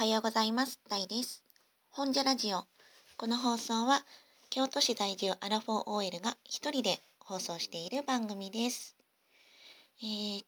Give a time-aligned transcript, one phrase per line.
[0.00, 0.80] はようございます。
[0.88, 1.44] 大です。
[1.90, 2.64] 本社ラジオ。
[3.18, 4.02] この放送は、
[4.48, 8.96] 京都市在住アラフォー OL が一人で放送している番組です。
[10.02, 10.44] えー、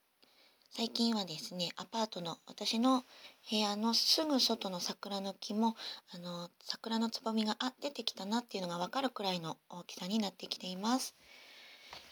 [0.71, 3.05] 最近はですね、アパートの私の
[3.51, 5.77] 部屋のすぐ外の桜の木も、
[6.15, 11.15] あの、桜のつぼみが、あ、出てきたなっていうのがわかるくらいの大きさになってきています。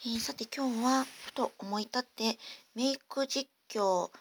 [0.05, 2.37] えー、さて今日は、ふと思い立って、
[2.75, 4.11] メイク実況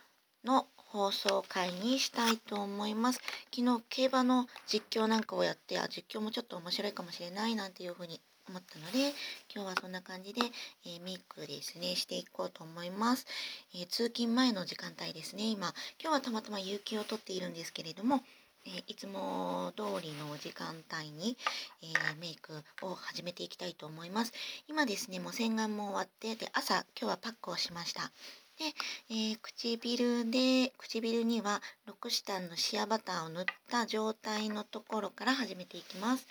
[0.43, 3.21] の放送回にしたいと思います。
[3.55, 9.15] 昨日競馬の実況なんかをやってあ実況もちょっと面白いかもしれないなんていうふうに思ったので
[9.55, 10.41] 今日はそんな感じで、
[10.85, 13.27] えー、メイクですねしていこうと思います、
[13.75, 18.23] えー、通勤前の時間帯ですね今今日はたまたま有給を取っているんですけれども
[18.67, 21.39] えー、いつも通りの時間帯に、
[21.83, 21.87] え、
[22.21, 24.35] メイクを始めていきたいと思います。
[24.69, 28.13] 今ですね、もう洗顔も終わって、で、朝、今日はパックをしました。
[28.61, 28.67] で、
[29.09, 36.27] えー、唇で、唇にはロクシタンのシアバターを塗った状態のところから始めていきます。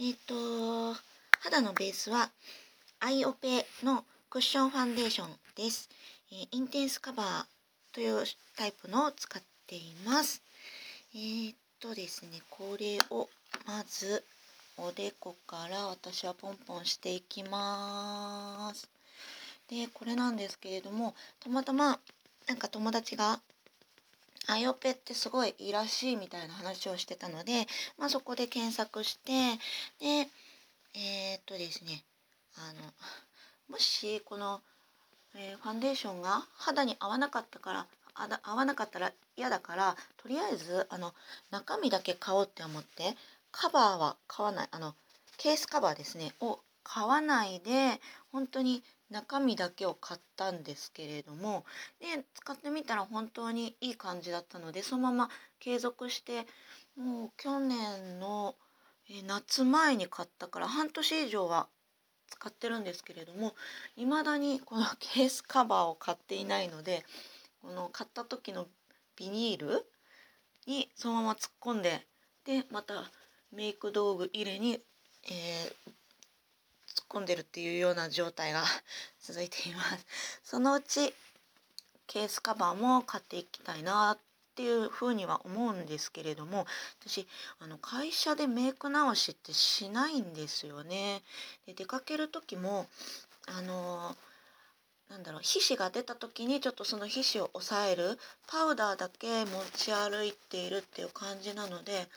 [0.00, 0.98] えっ、ー、と、
[1.40, 2.30] 肌のベースは
[3.00, 5.90] アイオペのクッションファンデーションです。
[6.30, 7.44] えー、インテンスカバー
[7.94, 8.24] という
[8.56, 10.40] タイプのを使っています。
[11.14, 13.28] えー、っとですね、これを
[13.66, 14.24] まず
[14.78, 18.88] おでこから私はポンポンしていきます。
[19.68, 21.98] でこれなんですけれどもたまたま
[22.48, 23.40] なんか友達が
[24.48, 27.66] アイオペってすごいいいらしいみたいな話をしてたので、
[27.98, 29.32] まあ、そこで検索して
[30.00, 30.28] で
[30.94, 32.02] えー、っとですね
[32.56, 32.92] あの
[33.70, 34.60] もしこの、
[35.36, 37.86] えー、ファンデーションが肌に合わなかったから
[38.42, 41.14] 合わなかったら嫌だからとりあえずあの
[41.50, 43.16] 中身だけ買おうって思って
[43.50, 44.94] カバーは買わないあの
[45.38, 51.64] ケースカバーですねを買わないで本当に中身だけを買ったんですけれども
[52.00, 55.30] で使ってみたら本当にいい感じだったのでそのまま
[55.60, 56.46] 継続して
[56.96, 58.54] もう去年の
[59.26, 61.68] 夏前に買ったから半年以上は
[62.30, 63.54] 使ってるんですけれども
[63.96, 67.04] 未だにこのケースカバーを買っていないので
[67.60, 68.66] この買った時の
[69.16, 69.86] ビニール
[70.66, 72.06] にそのまま突っ込んで
[72.44, 73.10] でまた
[73.52, 74.80] メイク道具入れに、
[75.24, 75.92] えー、
[77.12, 78.64] 込んでるっていうような状態が
[79.20, 80.06] 続いています。
[80.42, 81.14] そのうち
[82.06, 84.18] ケースカバーも買っていきたいなっ
[84.54, 86.66] ていうふうには思うんですけれども
[87.00, 87.26] 私
[87.58, 91.22] あの会社でメイク直しってしないんですよね。
[91.66, 92.88] で出かける時も
[93.46, 94.16] あの
[95.12, 102.08] なんだろう皮脂が出た時にちょっとその皮脂を抑えるパウダーだけ持ち歩いているっていう感じなので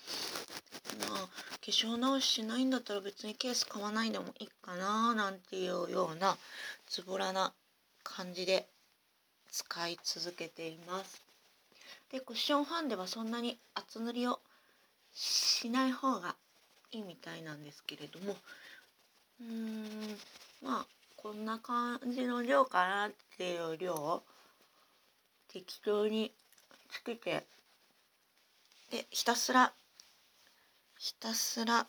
[1.10, 1.28] まあ化
[1.66, 6.38] 粧直ししないんだったら別にケース買わないでもいいかななんていうような
[6.88, 7.52] つぶらな
[8.06, 8.66] 感じで
[9.52, 11.22] 使い続けています。
[12.14, 14.40] でクッションファンデはそんなに厚塗りを
[15.12, 16.36] しない方が
[16.92, 18.38] いいみたいなんですけれども
[19.42, 20.18] うーん
[20.64, 20.86] まあ
[21.26, 24.22] こんな感じの量かなっていう量を
[25.52, 26.32] 適当に
[26.92, 27.48] つけて
[28.92, 29.74] でひたすら
[31.00, 31.88] ひたすら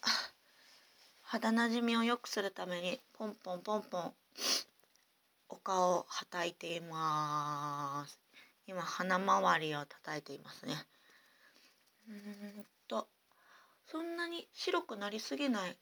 [1.20, 4.14] 肌なじみを良くするためにポンポンポンポン
[5.50, 8.18] お顔をはたいています。
[8.66, 10.86] 今鼻周りを叩いていますね。
[12.08, 13.06] うんと
[13.86, 15.76] そんなに白くなりすぎない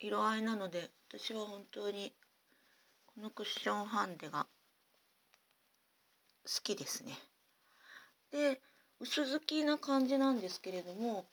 [0.00, 2.12] 色合いなので私は本当に
[3.18, 4.46] このクッションファンデが
[6.44, 7.14] 好きですね。
[8.30, 8.60] で
[9.00, 11.24] 薄付きな感じなんですけれども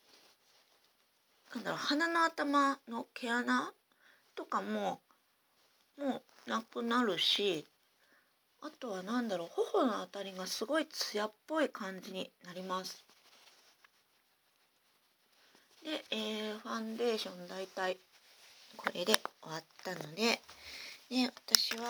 [1.53, 3.71] なんだろう鼻の頭の毛穴
[4.33, 4.99] とかも
[5.99, 7.67] もうなくなるし
[8.63, 13.05] あとは何だろう頬のあたりがすごい艶っぽい感じになります。
[15.83, 17.99] で、えー、ファンデーション大体
[18.75, 20.41] これで終わったので
[21.09, 21.83] で私は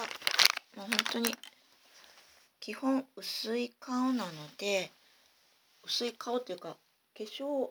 [0.75, 1.35] もう本当に
[2.59, 4.91] 基本薄い顔なので
[5.83, 6.77] 薄い顔というか
[7.17, 7.69] 化粧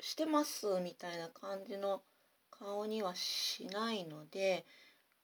[0.00, 2.02] してますみたいな感じの
[2.50, 4.64] 顔にはしないので、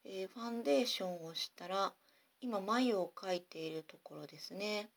[0.05, 1.93] えー、ファンデーションをしたら
[2.41, 4.89] 今眉を描いているところですね。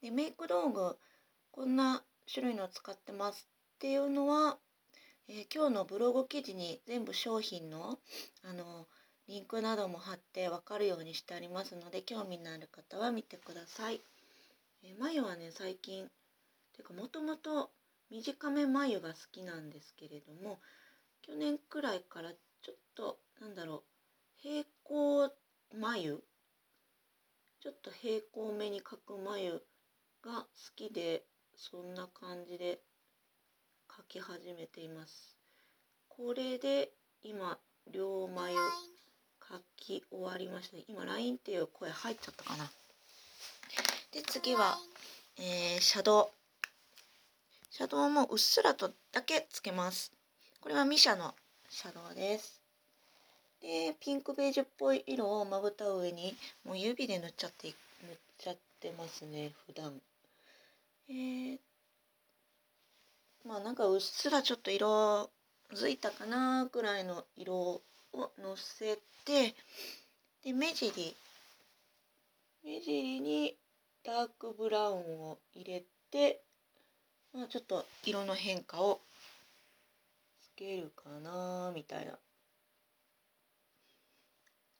[0.00, 0.96] でメイク道具
[1.50, 2.02] こんな
[2.32, 4.58] 種類の使ってますっていうのは、
[5.28, 7.98] えー、今日のブログ記事に全部商品の
[8.44, 8.86] あの
[9.30, 14.00] リンクなども貼って分かるようにしてありますので興味のある方は見てください。
[14.82, 16.10] え眉はね最近
[16.72, 17.70] ていうかもともと
[18.10, 20.58] 短め眉が好きなんですけれども
[21.22, 23.82] 去年くらいからちょっとなんだろう
[24.38, 25.32] 平行
[25.78, 26.18] 眉
[27.60, 29.62] ちょっと平行目に描く眉
[30.24, 31.22] が好きで
[31.54, 32.80] そんな感じで
[33.88, 35.36] 描き始めています
[36.08, 36.90] これで
[37.22, 37.58] 今
[37.92, 38.56] 両眉
[39.50, 42.70] 書き終わりました今 LINE っていう声入っちゃったかな。
[44.12, 44.78] で次は、
[45.38, 46.28] えー、シャドウ。
[47.70, 50.12] シャドウもうっすらとだけつけます。
[50.60, 51.34] これはミシャの
[51.68, 52.60] シャドウです。
[53.60, 57.76] でピンクベージュっぽい色をまぶた上にもう指で塗っちゃって塗っ
[58.38, 60.00] ちゃってますね普段。
[61.08, 61.58] えー、
[63.44, 65.28] まあなんかうっすらちょっと色
[65.72, 69.54] づいたかなぐらいの色をのせて
[70.44, 71.16] で目尻
[72.64, 73.56] 目尻に
[74.04, 76.42] ダークブラウンを入れて、
[77.32, 79.00] まあ、ちょっと色の変化を
[80.42, 82.18] つけるかなみたいな。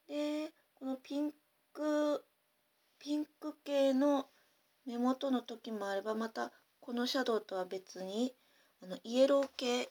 [0.09, 1.33] でこのピン
[1.73, 2.25] ク
[2.99, 4.27] ピンク系の
[4.87, 8.35] 目元の時もあればまたこのシャドウとは別に
[8.83, 9.89] あのイエロー系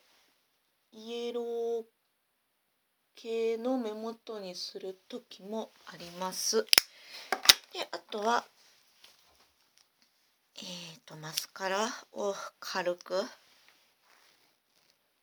[0.92, 1.84] イエロー
[3.22, 6.66] 系の目元にする時もあります。
[7.74, 8.46] であとは
[10.56, 10.66] えっ、ー、
[11.06, 13.22] とマスカラを軽く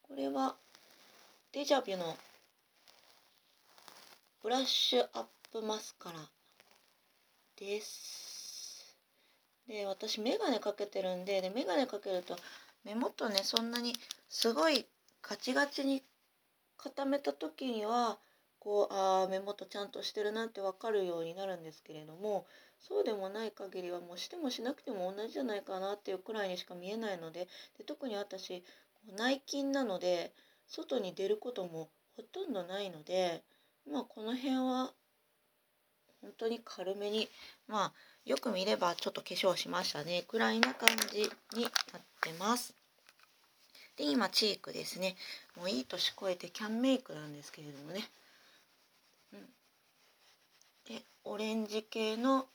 [0.02, 0.56] これは
[1.52, 2.18] デジャビュの
[4.42, 6.18] ブラッシュアップマスカラ
[7.58, 8.94] です。
[9.66, 12.36] で私眼鏡かけてるんでで眼鏡かけると
[12.84, 13.94] 目元ねそんなに
[14.28, 14.84] すごい
[15.22, 16.02] ガチガチに
[16.86, 18.18] 固めた時には
[18.60, 22.46] こうあ目元ちゃんとしてるなって分かるようになるんですけれども
[22.78, 27.48] そうでもない限りはもうしてもしなくても同じじゃないかなっていうくらいにしか見えないので
[27.78, 28.62] で特に私
[29.16, 30.32] 内勤なので
[30.68, 33.42] 外に出ることもほとんどないので
[33.90, 34.92] まあこの辺は
[36.22, 37.28] 本当に軽めに
[37.66, 37.92] まあ
[38.24, 41.22] よく見ればちょっと化粧しましたねくらいな感じ
[41.56, 41.72] になっ
[42.20, 42.85] てます。
[43.96, 45.16] で今チークですね。
[45.56, 48.08] もういい年越えてキャンメイクなんですけれどもね、
[49.32, 49.40] うん、
[50.94, 52.46] でオレンジ系の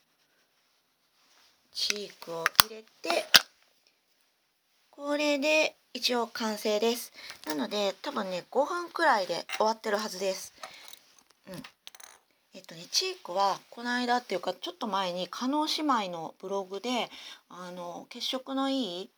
[1.72, 3.24] チークを入れて
[4.90, 7.12] これで一応完成です。
[7.46, 10.54] なので多分ね5分くらいで終わってるはずです。
[11.48, 11.62] うん。
[12.54, 17.10] えっとねチークはこの間っていうかちょっと前に加納姉妹のブログで
[17.48, 19.10] あの血色のいい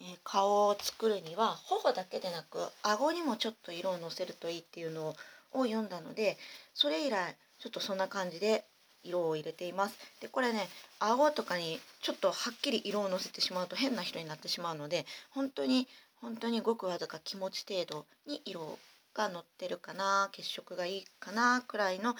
[0.00, 5.14] え顔を作るには頬だけでなく顎にもちょっと色をのせるといいっていうの
[5.52, 6.38] を読んだので
[6.74, 8.64] それ以来ちょっとそんな感じで
[9.02, 9.96] 色を入れています。
[10.20, 10.68] でこれね
[10.98, 15.88] 顎とかにちょっとはっきり色をのせてしまうと変な人になってしまうので本当に
[16.20, 18.78] 本当にごくわずか気持ち程度に色
[19.14, 22.14] がのってるかな血色がいいかなくらいの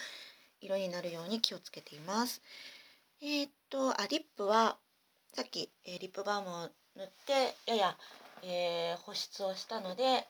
[0.61, 2.43] 色になるように気をつけています。
[3.21, 4.77] えー、っとあリップは
[5.35, 7.97] さっき、えー、リップバームを塗ってやや、
[8.43, 10.27] えー、保湿をしたので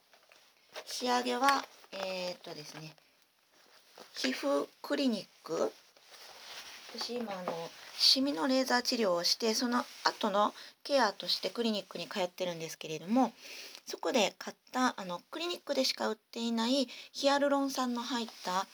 [0.85, 2.93] 仕上げはえー、っとですね
[4.15, 5.73] 皮膚クリニック
[6.95, 7.53] 私今あの
[7.97, 10.53] シミのレーザー治療をしてその後の
[10.85, 13.33] ケアとしてクリニックに通ってるんですけれども
[13.87, 18.67] そこで買ったあのクリニックでしか売っていないヒアルロン酸の入った、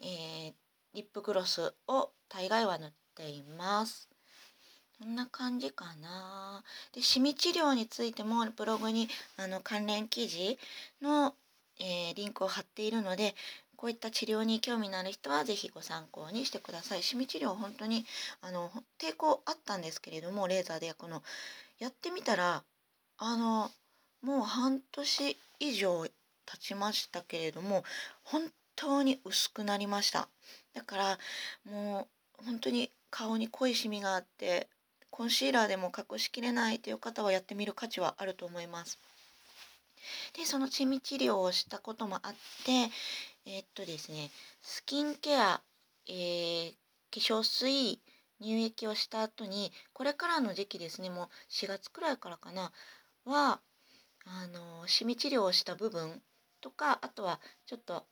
[0.00, 0.52] えー、
[0.94, 4.09] リップグロスを大概は塗っています。
[5.00, 6.62] こんな感じかな。
[6.92, 9.08] で、シミ治療についてもブログに
[9.38, 10.58] あの関連記事
[11.00, 11.34] の、
[11.78, 13.34] えー、リンクを貼っているので、
[13.76, 17.02] こういった治療に興味のある人は是非ご参考にしてください。
[17.02, 18.04] シミ治療本当に
[18.42, 21.22] あの抵抗あったんですけれども、レーザーで焼くの。
[21.78, 22.62] やってみたら、
[23.16, 23.70] あの、
[24.20, 26.04] もう半年以上
[26.44, 27.84] 経ちましたけれども、
[28.22, 30.28] 本当に薄くなりました。
[30.74, 31.18] だから
[31.64, 32.06] も
[32.38, 34.68] う本当に顔に濃いシミがあって
[35.10, 38.98] コンシーラーでも隠しきれないという方はやってみる価値はあると思います。
[40.34, 42.32] でそのシミ治療をしたこともあっ
[42.64, 42.90] て
[43.46, 44.30] えー、っとですね
[44.62, 45.60] スキンケア、
[46.08, 46.72] えー、
[47.12, 48.00] 化粧水
[48.40, 52.72] 乳液をした後にこれからの時期ですねもう4月くらいからかな
[53.24, 53.60] は
[54.24, 56.22] あのシミ治療をした部分
[56.60, 58.04] とかあとはちょっと、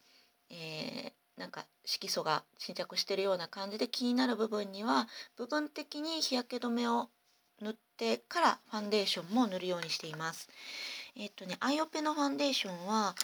[0.50, 7.08] えー、なんか色素が沈着してるような感じで気になる部分には部分的に日焼け止めを
[7.60, 10.48] 塗ってからファンデーションも塗るようにしています。
[11.16, 13.14] えっとね、アイオペのファンデーションは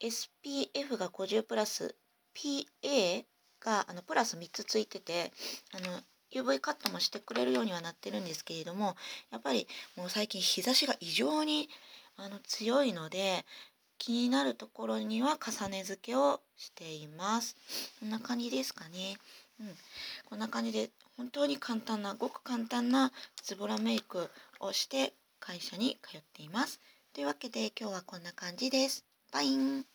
[0.00, 1.94] SPF が50プラス
[2.34, 3.24] PA
[3.60, 5.32] があのプラス3つついてて
[5.72, 6.00] あの
[6.32, 8.96] UV カットもしてくれるようにはなってるんですけれども
[9.30, 11.68] やっぱりもう最近日差しが異常に
[12.16, 13.44] あの強いので
[13.98, 17.56] 気になるところには重ね付けをしています。
[18.00, 19.16] こんな感じですかね。
[19.60, 19.74] うん、
[20.26, 23.12] こんな感じで本当に簡単なごく簡単な
[23.42, 26.80] ズボラメイクをして会社に通っています。
[27.12, 29.04] というわけで今日はこんな感じです。
[29.32, 29.86] バイン